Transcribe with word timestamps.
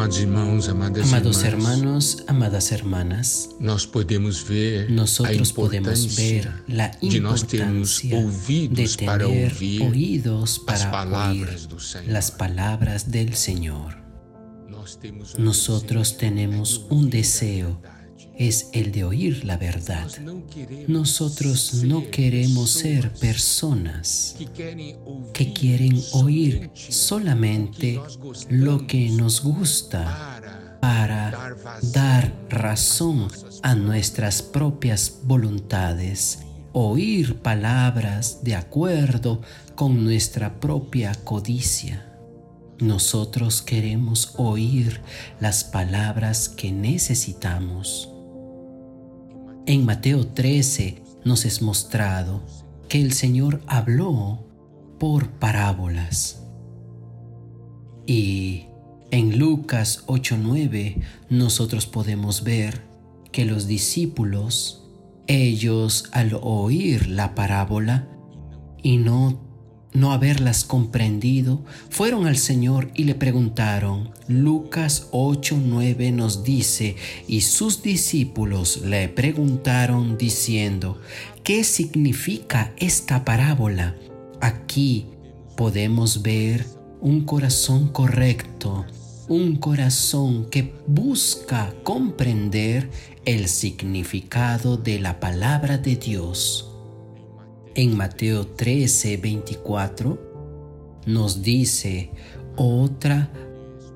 Amados 0.00 0.18
irmãos, 0.18 0.66
amadas 0.70 1.12
Amados 1.12 1.42
irmãs, 1.42 1.44
hermanos, 1.44 2.24
amadas 2.26 2.72
hermanas, 2.72 3.50
nós 3.60 3.84
podemos 3.84 4.42
ver 4.42 4.90
nosotros 4.90 5.52
podemos 5.52 6.16
ver 6.16 6.50
la 6.66 6.90
importancia 7.02 8.16
de 8.18 8.88
para 9.04 9.26
tener 9.26 9.52
ouvir 9.52 9.82
oídos 9.82 10.58
para 10.58 11.30
oír 11.30 11.50
las 12.06 12.30
palabras 12.30 13.10
del 13.10 13.34
Señor. 13.34 13.98
Nosotros 15.36 16.16
tenemos 16.16 16.86
un 16.88 17.10
deseo, 17.10 17.82
es 18.40 18.70
el 18.72 18.90
de 18.90 19.04
oír 19.04 19.44
la 19.44 19.58
verdad. 19.58 20.10
Nosotros 20.88 21.74
no 21.84 22.10
queremos 22.10 22.70
ser 22.70 23.12
personas 23.12 24.34
que 25.34 25.52
quieren 25.52 26.02
oír 26.12 26.70
solamente 26.74 28.00
lo 28.48 28.86
que 28.86 29.10
nos 29.10 29.42
gusta 29.42 30.40
para 30.80 31.54
dar 31.92 32.32
razón 32.48 33.28
a 33.62 33.74
nuestras 33.74 34.40
propias 34.40 35.18
voluntades, 35.24 36.38
oír 36.72 37.36
palabras 37.42 38.42
de 38.42 38.54
acuerdo 38.54 39.42
con 39.74 40.02
nuestra 40.02 40.58
propia 40.60 41.14
codicia. 41.24 42.06
Nosotros 42.78 43.60
queremos 43.60 44.32
oír 44.38 45.02
las 45.40 45.62
palabras 45.62 46.48
que 46.48 46.72
necesitamos. 46.72 48.09
En 49.66 49.84
Mateo 49.84 50.26
13 50.26 51.02
nos 51.24 51.44
es 51.44 51.62
mostrado 51.62 52.42
que 52.88 53.00
el 53.00 53.12
Señor 53.12 53.62
habló 53.66 54.46
por 54.98 55.30
parábolas. 55.30 56.42
Y 58.06 58.66
en 59.10 59.38
Lucas 59.38 60.04
8:9 60.06 61.00
nosotros 61.28 61.86
podemos 61.86 62.42
ver 62.42 62.82
que 63.32 63.44
los 63.44 63.66
discípulos, 63.66 64.88
ellos 65.26 66.08
al 66.12 66.38
oír 66.42 67.06
la 67.08 67.34
parábola 67.34 68.08
y 68.82 68.96
no 68.96 69.49
no 69.92 70.12
haberlas 70.12 70.64
comprendido, 70.64 71.60
fueron 71.88 72.26
al 72.26 72.36
Señor 72.36 72.90
y 72.94 73.04
le 73.04 73.14
preguntaron. 73.14 74.10
Lucas 74.28 75.08
8:9 75.12 76.12
nos 76.12 76.44
dice, 76.44 76.96
y 77.26 77.40
sus 77.40 77.82
discípulos 77.82 78.82
le 78.84 79.08
preguntaron 79.08 80.16
diciendo, 80.16 81.00
¿qué 81.42 81.64
significa 81.64 82.72
esta 82.76 83.24
parábola? 83.24 83.96
Aquí 84.40 85.06
podemos 85.56 86.22
ver 86.22 86.64
un 87.00 87.24
corazón 87.24 87.88
correcto, 87.88 88.86
un 89.28 89.56
corazón 89.56 90.48
que 90.50 90.74
busca 90.86 91.74
comprender 91.82 92.90
el 93.24 93.48
significado 93.48 94.76
de 94.76 94.98
la 94.98 95.20
palabra 95.20 95.78
de 95.78 95.96
Dios. 95.96 96.69
En 97.74 97.96
Mateo 97.96 98.46
13, 98.46 99.16
24 99.16 101.02
nos 101.06 101.42
dice, 101.42 102.10
otra 102.56 103.30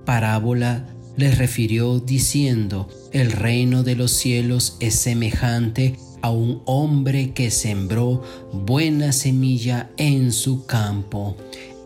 parábola 0.05 0.86
les 1.17 1.39
refirió 1.39 1.98
diciendo, 1.98 2.89
el 3.12 3.33
reino 3.33 3.83
de 3.83 3.97
los 3.97 4.12
cielos 4.12 4.77
es 4.80 4.95
semejante 4.95 5.97
a 6.22 6.30
un 6.30 6.62
hombre 6.67 7.33
que 7.33 7.50
sembró 7.50 8.22
buena 8.52 9.12
semilla 9.12 9.91
en 9.97 10.33
su 10.33 10.67
campo. 10.67 11.36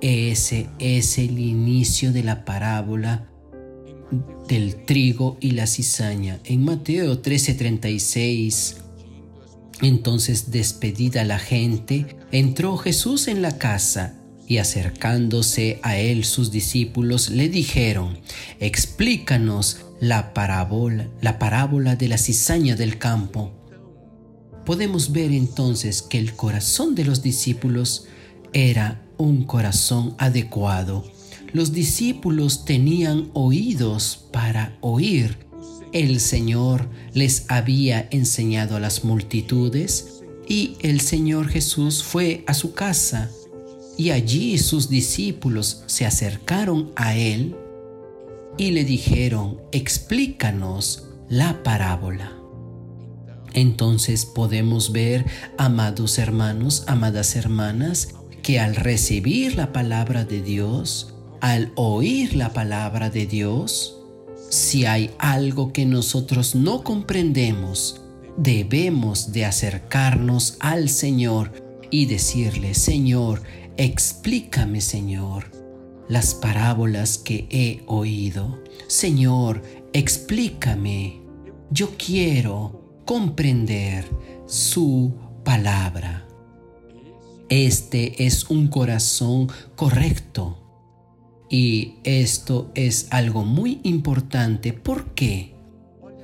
Ese 0.00 0.68
es 0.78 1.18
el 1.18 1.38
inicio 1.38 2.12
de 2.12 2.22
la 2.22 2.44
parábola 2.44 3.28
del 4.46 4.84
trigo 4.84 5.36
y 5.40 5.52
la 5.52 5.66
cizaña. 5.66 6.38
En 6.44 6.64
Mateo 6.64 7.20
13:36, 7.20 8.76
entonces 9.82 10.50
despedida 10.50 11.24
la 11.24 11.38
gente, 11.38 12.16
entró 12.32 12.76
Jesús 12.76 13.28
en 13.28 13.42
la 13.42 13.58
casa 13.58 14.14
y 14.46 14.58
acercándose 14.58 15.78
a 15.82 15.98
él 15.98 16.24
sus 16.24 16.50
discípulos 16.50 17.30
le 17.30 17.48
dijeron, 17.48 18.18
explícanos 18.60 19.80
la 20.00 20.32
parábola, 20.32 21.08
la 21.20 21.38
parábola 21.38 21.96
de 21.96 22.08
la 22.08 22.18
cizaña 22.18 22.74
del 22.74 22.98
campo. 22.98 23.52
Podemos 24.64 25.12
ver 25.12 25.32
entonces 25.32 26.02
que 26.02 26.18
el 26.18 26.34
corazón 26.34 26.94
de 26.94 27.04
los 27.04 27.22
discípulos 27.22 28.06
era 28.52 29.02
un 29.18 29.44
corazón 29.44 30.14
adecuado. 30.18 31.04
Los 31.52 31.72
discípulos 31.72 32.64
tenían 32.64 33.30
oídos 33.34 34.28
para 34.32 34.76
oír. 34.80 35.47
El 35.92 36.20
Señor 36.20 36.88
les 37.14 37.44
había 37.48 38.08
enseñado 38.10 38.76
a 38.76 38.80
las 38.80 39.04
multitudes 39.04 40.22
y 40.46 40.76
el 40.80 41.00
Señor 41.00 41.48
Jesús 41.48 42.02
fue 42.02 42.44
a 42.46 42.54
su 42.54 42.74
casa 42.74 43.30
y 43.96 44.10
allí 44.10 44.58
sus 44.58 44.88
discípulos 44.88 45.82
se 45.86 46.06
acercaron 46.06 46.92
a 46.94 47.16
él 47.16 47.56
y 48.56 48.70
le 48.70 48.84
dijeron, 48.84 49.60
explícanos 49.72 51.04
la 51.28 51.62
parábola. 51.62 52.32
Entonces 53.54 54.26
podemos 54.26 54.92
ver, 54.92 55.24
amados 55.56 56.18
hermanos, 56.18 56.84
amadas 56.86 57.34
hermanas, 57.34 58.14
que 58.42 58.60
al 58.60 58.76
recibir 58.76 59.56
la 59.56 59.72
palabra 59.72 60.24
de 60.24 60.42
Dios, 60.42 61.14
al 61.40 61.72
oír 61.74 62.34
la 62.36 62.52
palabra 62.52 63.10
de 63.10 63.26
Dios, 63.26 63.97
si 64.50 64.86
hay 64.86 65.10
algo 65.18 65.72
que 65.72 65.84
nosotros 65.84 66.54
no 66.54 66.82
comprendemos, 66.82 68.00
debemos 68.36 69.32
de 69.32 69.44
acercarnos 69.44 70.56
al 70.60 70.88
Señor 70.88 71.52
y 71.90 72.06
decirle, 72.06 72.74
Señor, 72.74 73.42
explícame, 73.76 74.80
Señor, 74.80 75.50
las 76.08 76.34
parábolas 76.34 77.18
que 77.18 77.46
he 77.50 77.82
oído. 77.86 78.62
Señor, 78.86 79.62
explícame. 79.92 81.20
Yo 81.70 81.90
quiero 81.98 83.02
comprender 83.04 84.06
su 84.46 85.14
palabra. 85.44 86.26
Este 87.48 88.26
es 88.26 88.48
un 88.50 88.68
corazón 88.68 89.48
correcto. 89.76 90.67
Y 91.50 91.94
esto 92.04 92.70
es 92.74 93.08
algo 93.10 93.44
muy 93.44 93.80
importante. 93.82 94.72
¿Por 94.72 95.14
qué? 95.14 95.54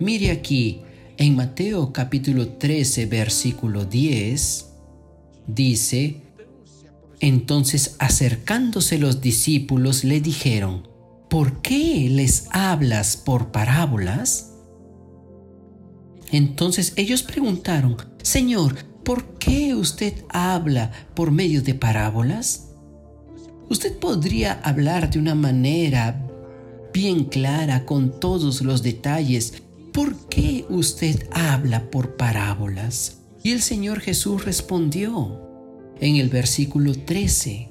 Mire 0.01 0.31
aquí, 0.31 0.83
en 1.17 1.37
Mateo 1.37 1.93
capítulo 1.93 2.49
13, 2.49 3.07
versículo 3.07 3.85
10, 3.85 4.67
dice, 5.47 6.21
entonces 7.21 7.97
acercándose 8.01 8.99
los 8.99 9.21
discípulos 9.21 10.05
le 10.05 10.21
dijeron, 10.21 10.89
¿por 11.31 11.62
qué 11.62 12.09
les 12.11 12.49
hablas 12.51 13.17
por 13.17 13.51
parábolas? 13.53 14.53
Entonces 16.33 16.93
ellos 16.97 17.23
preguntaron, 17.23 17.97
Señor, 18.23 18.75
¿por 19.05 19.39
qué 19.39 19.75
usted 19.75 20.25
habla 20.29 20.91
por 21.15 21.31
medio 21.31 21.62
de 21.62 21.75
parábolas? 21.75 22.74
Usted 23.69 23.97
podría 23.99 24.61
hablar 24.63 25.11
de 25.11 25.19
una 25.19 25.35
manera 25.35 26.21
bien 26.93 27.25
clara 27.25 27.87
con 27.87 28.21
todos 28.21 28.63
los 28.63 28.83
detalles. 28.83 29.63
¿Por 29.93 30.17
qué 30.29 30.65
usted 30.69 31.29
habla 31.33 31.91
por 31.91 32.17
parábolas? 32.17 33.19
Y 33.43 33.53
el 33.53 33.63
Señor 33.63 34.01
Jesús 34.01 34.45
respondió 34.45 35.41
en 36.01 36.17
el 36.17 36.29
versículo 36.29 36.94
13, 36.94 37.71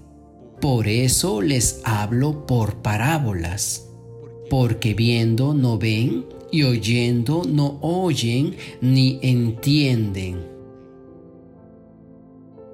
Por 0.61 0.87
eso 0.87 1.41
les 1.41 1.81
hablo 1.83 2.45
por 2.45 2.81
parábolas, 2.81 3.87
porque 4.49 4.93
viendo 4.93 5.53
no 5.53 5.77
ven 5.77 6.25
y 6.51 6.63
oyendo 6.63 7.43
no 7.43 7.79
oyen 7.81 8.55
ni 8.81 9.19
entienden. 9.21 10.53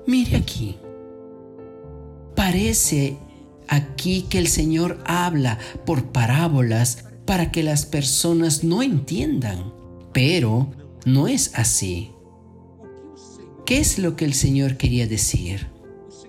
Mire 0.06 0.38
aquí 0.38 0.78
Parece 2.50 3.16
aquí 3.68 4.26
que 4.28 4.40
el 4.40 4.48
Señor 4.48 5.04
habla 5.06 5.60
por 5.86 6.06
parábolas 6.06 7.06
para 7.26 7.52
que 7.52 7.62
las 7.62 7.86
personas 7.86 8.64
no 8.64 8.82
entiendan, 8.82 9.72
pero 10.14 10.72
no 11.06 11.28
es 11.28 11.52
así. 11.54 12.10
¿Qué 13.68 13.78
es 13.78 14.00
lo 14.00 14.16
que 14.16 14.26
el 14.26 14.34
Señor 14.34 14.78
quería 14.78 15.06
decir? 15.06 15.68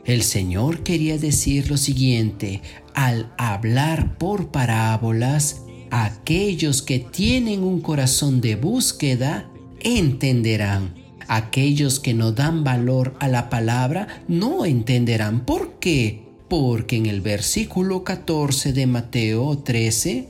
El 0.05 0.23
Señor 0.23 0.83
quería 0.83 1.17
decir 1.17 1.71
lo 1.71 1.79
siguiente, 1.79 2.61
al 2.93 3.33
hablar 3.39 4.19
por 4.19 4.51
parábolas, 4.51 5.63
aquellos 5.91 6.83
que 6.83 6.99
tienen 6.99 7.63
un 7.63 7.81
corazón 7.81 8.43
de 8.43 8.57
búsqueda 8.57 9.51
entenderán 9.81 11.00
Aquellos 11.33 12.01
que 12.01 12.13
no 12.13 12.33
dan 12.33 12.65
valor 12.65 13.15
a 13.21 13.29
la 13.29 13.51
palabra 13.51 14.09
no 14.27 14.65
entenderán. 14.65 15.45
¿Por 15.45 15.79
qué? 15.79 16.25
Porque 16.49 16.97
en 16.97 17.07
el 17.07 17.21
versículo 17.21 18.03
14 18.03 18.73
de 18.73 18.89
Mateo 18.89 19.57
13 19.59 20.29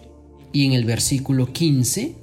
Y 0.52 0.66
en 0.66 0.74
el 0.74 0.84
versículo 0.84 1.54
15 1.54 2.16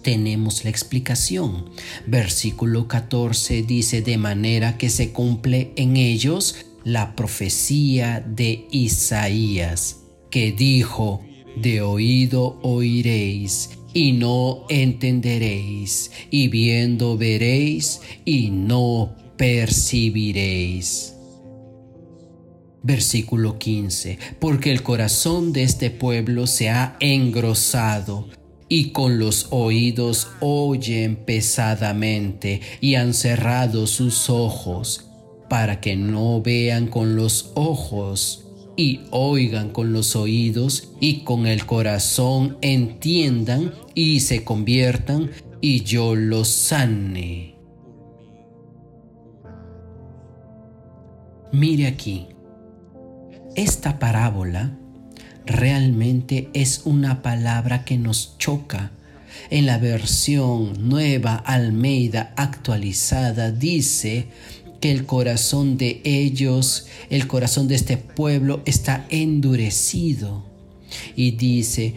tenemos 0.00 0.64
la 0.64 0.70
explicación. 0.70 1.68
Versículo 2.06 2.88
14 2.88 3.64
dice, 3.64 4.00
de 4.00 4.16
manera 4.16 4.78
que 4.78 4.88
se 4.88 5.12
cumple 5.12 5.74
en 5.76 5.98
ellos 5.98 6.56
la 6.84 7.14
profecía 7.16 8.20
de 8.26 8.66
Isaías, 8.70 9.98
que 10.30 10.52
dijo, 10.52 11.20
de 11.54 11.82
oído 11.82 12.58
oiréis 12.62 13.79
y 13.92 14.12
no 14.12 14.64
entenderéis, 14.68 16.10
y 16.30 16.48
viendo 16.48 17.16
veréis 17.16 18.00
y 18.24 18.50
no 18.50 19.16
percibiréis. 19.36 21.14
Versículo 22.82 23.58
15. 23.58 24.18
Porque 24.38 24.70
el 24.70 24.82
corazón 24.82 25.52
de 25.52 25.64
este 25.64 25.90
pueblo 25.90 26.46
se 26.46 26.70
ha 26.70 26.96
engrosado 27.00 28.28
y 28.68 28.90
con 28.90 29.18
los 29.18 29.48
oídos 29.50 30.28
oyen 30.40 31.16
pesadamente 31.16 32.60
y 32.80 32.94
han 32.94 33.12
cerrado 33.12 33.86
sus 33.86 34.30
ojos 34.30 35.06
para 35.48 35.80
que 35.80 35.96
no 35.96 36.40
vean 36.40 36.86
con 36.86 37.16
los 37.16 37.50
ojos 37.54 38.46
y 38.76 39.00
oigan 39.10 39.70
con 39.70 39.92
los 39.92 40.16
oídos 40.16 40.92
y 41.00 41.20
con 41.20 41.46
el 41.46 41.66
corazón 41.66 42.56
entiendan 42.60 43.72
y 43.94 44.20
se 44.20 44.44
conviertan 44.44 45.30
y 45.60 45.82
yo 45.82 46.14
los 46.14 46.48
sane. 46.48 47.56
Mire 51.52 51.88
aquí, 51.88 52.28
esta 53.56 53.98
parábola 53.98 54.78
realmente 55.44 56.48
es 56.54 56.82
una 56.84 57.22
palabra 57.22 57.84
que 57.84 57.98
nos 57.98 58.38
choca. 58.38 58.92
En 59.50 59.66
la 59.66 59.78
versión 59.78 60.88
nueva 60.88 61.34
Almeida 61.34 62.32
actualizada 62.36 63.50
dice 63.50 64.28
que 64.80 64.90
el 64.90 65.06
corazón 65.06 65.76
de 65.76 66.00
ellos, 66.04 66.86
el 67.10 67.26
corazón 67.26 67.68
de 67.68 67.74
este 67.74 67.96
pueblo 67.96 68.62
está 68.64 69.06
endurecido. 69.10 70.44
Y 71.14 71.32
dice, 71.32 71.94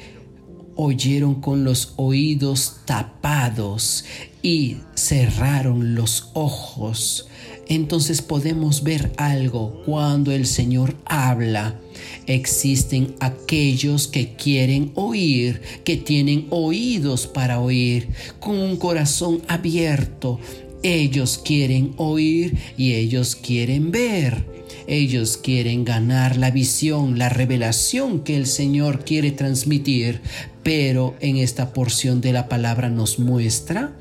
oyeron 0.75 1.35
con 1.35 1.63
los 1.63 1.93
oídos 1.95 2.77
tapados 2.85 4.05
y 4.41 4.77
cerraron 4.95 5.95
los 5.95 6.29
ojos. 6.33 7.27
Entonces 7.67 8.21
podemos 8.21 8.83
ver 8.83 9.13
algo 9.17 9.81
cuando 9.85 10.31
el 10.31 10.45
Señor 10.45 10.95
habla. 11.05 11.79
Existen 12.27 13.15
aquellos 13.19 14.07
que 14.07 14.35
quieren 14.35 14.91
oír, 14.95 15.61
que 15.85 15.95
tienen 15.95 16.47
oídos 16.49 17.25
para 17.27 17.61
oír, 17.61 18.09
con 18.39 18.57
un 18.57 18.75
corazón 18.75 19.41
abierto, 19.47 20.39
ellos 20.83 21.41
quieren 21.43 21.93
oír 21.97 22.57
y 22.77 22.93
ellos 22.93 23.35
quieren 23.35 23.91
ver. 23.91 24.45
Ellos 24.85 25.37
quieren 25.37 25.85
ganar 25.85 26.37
la 26.37 26.51
visión, 26.51 27.17
la 27.17 27.29
revelación 27.29 28.19
que 28.19 28.35
el 28.35 28.45
Señor 28.45 29.05
quiere 29.05 29.31
transmitir, 29.31 30.21
pero 30.61 31.15
en 31.21 31.37
esta 31.37 31.73
porción 31.73 32.19
de 32.19 32.33
la 32.33 32.49
palabra 32.49 32.89
nos 32.89 33.17
muestra 33.17 33.95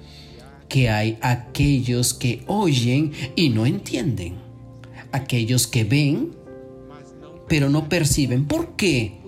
que 0.69 0.90
hay 0.90 1.19
aquellos 1.20 2.14
que 2.14 2.43
oyen 2.46 3.12
y 3.37 3.50
no 3.50 3.64
entienden, 3.64 4.34
aquellos 5.12 5.67
que 5.67 5.84
ven 5.84 6.43
pero 7.52 7.69
no 7.69 7.87
perciben. 7.87 8.46
¿Por 8.46 8.76
qué? 8.76 9.19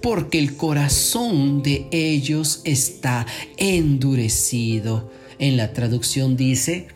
Porque 0.00 0.38
el 0.38 0.56
corazón 0.56 1.62
de 1.62 1.86
ellos 1.90 2.62
está 2.64 3.26
endurecido. 3.58 5.10
En 5.38 5.58
la 5.58 5.74
traducción 5.74 6.38
dice, 6.38 6.88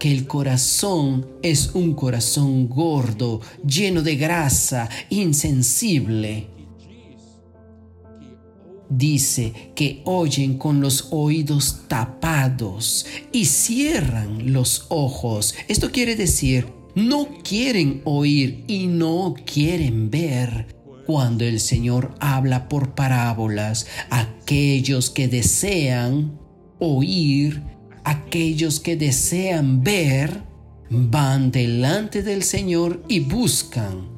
que 0.00 0.10
el 0.10 0.26
corazón 0.26 1.28
es 1.42 1.72
un 1.74 1.94
corazón 1.94 2.68
gordo, 2.68 3.42
lleno 3.64 4.02
de 4.02 4.16
grasa, 4.16 4.88
insensible. 5.10 6.48
Dice 8.88 9.52
que 9.76 10.00
oyen 10.06 10.56
con 10.56 10.80
los 10.80 11.08
oídos 11.12 11.82
tapados 11.86 13.06
y 13.30 13.44
cierran 13.44 14.52
los 14.52 14.86
ojos. 14.88 15.54
Esto 15.68 15.92
quiere 15.92 16.16
decir, 16.16 16.66
no 16.96 17.28
quieren 17.44 18.00
oír 18.04 18.64
y 18.66 18.86
no 18.86 19.34
quieren 19.44 20.10
ver. 20.10 20.74
Cuando 21.06 21.44
el 21.44 21.60
Señor 21.60 22.14
habla 22.20 22.68
por 22.68 22.94
parábolas, 22.94 23.86
aquellos 24.08 25.10
que 25.10 25.28
desean 25.28 26.38
oír 26.78 27.62
aquellos 28.10 28.80
que 28.80 28.96
desean 28.96 29.84
ver 29.84 30.42
van 30.90 31.52
delante 31.52 32.24
del 32.24 32.42
Señor 32.42 33.04
y 33.06 33.20
buscan, 33.20 34.08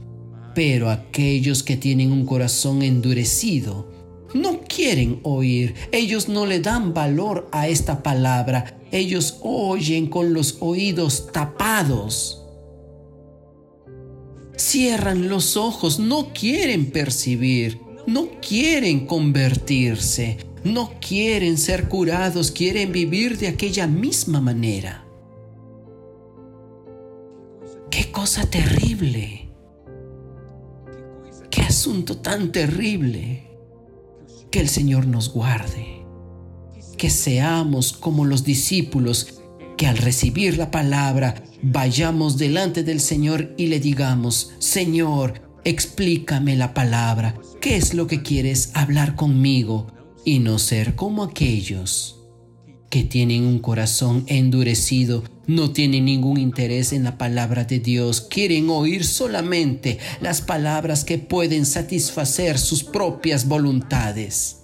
pero 0.54 0.88
aquellos 0.88 1.62
que 1.62 1.76
tienen 1.76 2.10
un 2.10 2.24
corazón 2.24 2.80
endurecido 2.82 3.92
no 4.32 4.60
quieren 4.60 5.20
oír, 5.24 5.74
ellos 5.92 6.30
no 6.30 6.46
le 6.46 6.60
dan 6.60 6.94
valor 6.94 7.50
a 7.52 7.68
esta 7.68 8.02
palabra, 8.02 8.80
ellos 8.90 9.36
oyen 9.42 10.06
con 10.06 10.32
los 10.32 10.56
oídos 10.60 11.30
tapados. 11.30 12.46
Cierran 14.56 15.28
los 15.28 15.58
ojos, 15.58 15.98
no 15.98 16.32
quieren 16.32 16.90
percibir, 16.92 17.78
no 18.06 18.28
quieren 18.40 19.06
convertirse 19.06 20.38
no 20.64 20.92
quieren 21.00 21.58
ser 21.58 21.88
curados, 21.88 22.50
quieren 22.50 22.92
vivir 22.92 23.38
de 23.38 23.48
aquella 23.48 23.86
misma 23.86 24.40
manera. 24.40 25.04
Qué 27.90 28.10
cosa 28.10 28.46
terrible. 28.46 29.50
Qué 31.50 31.62
asunto 31.62 32.18
tan 32.18 32.52
terrible. 32.52 33.48
Que 34.50 34.60
el 34.60 34.68
Señor 34.68 35.06
nos 35.06 35.32
guarde. 35.32 36.04
Que 36.96 37.10
seamos 37.10 37.92
como 37.92 38.24
los 38.24 38.44
discípulos 38.44 39.40
que 39.76 39.86
al 39.86 39.98
recibir 39.98 40.58
la 40.58 40.70
palabra 40.70 41.42
vayamos 41.62 42.38
delante 42.38 42.84
del 42.84 43.00
Señor 43.00 43.52
y 43.56 43.66
le 43.66 43.80
digamos, 43.80 44.52
Señor, 44.58 45.42
explícame 45.64 46.56
la 46.56 46.72
palabra. 46.72 47.34
¿Qué 47.60 47.76
es 47.76 47.94
lo 47.94 48.06
que 48.06 48.22
quieres 48.22 48.70
hablar 48.74 49.16
conmigo? 49.16 49.86
Y 50.24 50.38
no 50.38 50.58
ser 50.58 50.94
como 50.94 51.22
aquellos 51.22 52.18
que 52.90 53.04
tienen 53.04 53.44
un 53.44 53.58
corazón 53.58 54.24
endurecido, 54.26 55.24
no 55.46 55.72
tienen 55.72 56.04
ningún 56.04 56.38
interés 56.38 56.92
en 56.92 57.04
la 57.04 57.16
palabra 57.16 57.64
de 57.64 57.80
Dios, 57.80 58.20
quieren 58.20 58.68
oír 58.68 59.04
solamente 59.04 59.98
las 60.20 60.42
palabras 60.42 61.04
que 61.04 61.16
pueden 61.16 61.64
satisfacer 61.64 62.58
sus 62.58 62.84
propias 62.84 63.48
voluntades. 63.48 64.58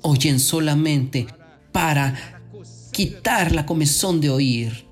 Oyen 0.00 0.40
solamente 0.40 1.26
para 1.72 2.42
quitar 2.90 3.52
la 3.52 3.66
comezón 3.66 4.22
de 4.22 4.30
oír. 4.30 4.86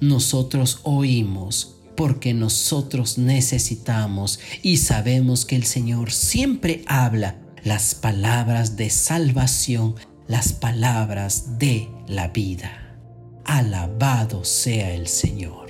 Nosotros 0.00 0.80
oímos 0.82 1.76
porque 1.96 2.34
nosotros 2.34 3.16
necesitamos 3.16 4.40
y 4.62 4.76
sabemos 4.76 5.46
que 5.46 5.56
el 5.56 5.64
Señor 5.64 6.10
siempre 6.12 6.82
habla 6.86 7.41
las 7.64 7.94
palabras 7.94 8.76
de 8.76 8.90
salvación, 8.90 9.94
las 10.26 10.52
palabras 10.52 11.58
de 11.58 11.88
la 12.08 12.28
vida. 12.28 12.96
Alabado 13.44 14.44
sea 14.44 14.92
el 14.94 15.06
Señor. 15.06 15.61